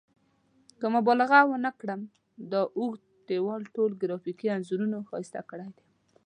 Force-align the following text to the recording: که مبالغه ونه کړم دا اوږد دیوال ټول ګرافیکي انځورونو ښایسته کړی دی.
که 0.79 0.85
مبالغه 0.95 1.39
ونه 1.49 1.71
کړم 1.79 2.01
دا 2.51 2.61
اوږد 2.79 3.01
دیوال 3.29 3.61
ټول 3.75 3.91
ګرافیکي 4.01 4.47
انځورونو 4.55 4.97
ښایسته 5.09 5.41
کړی 5.49 5.69
دی. 5.75 5.83